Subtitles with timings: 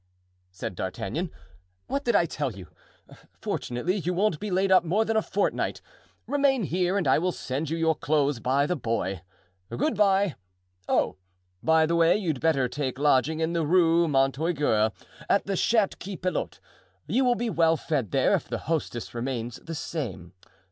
[0.49, 1.29] said D'Artagnan,
[1.85, 2.69] "what did I tell you?
[3.39, 5.79] Fortunately, you won't be laid up more than a fortnight.
[6.25, 9.21] Remain here and I will send you your clothes by the boy.
[9.69, 10.33] Good by!
[10.89, 11.17] Oh,
[11.61, 14.91] by the way, you'd better take lodging in the Rue Montorgueil
[15.29, 16.59] at the Chat Qui Pelote.
[17.05, 20.33] You will be well fed there, if the hostess remains the same.